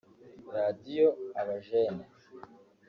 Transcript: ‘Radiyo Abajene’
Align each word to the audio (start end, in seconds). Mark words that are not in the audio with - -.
‘Radiyo 0.53 1.07
Abajene’ 1.41 2.03